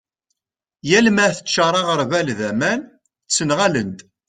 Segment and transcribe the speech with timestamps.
[0.89, 2.79] yal ma teččar aγerbal d aman
[3.27, 3.99] ttenγalen-d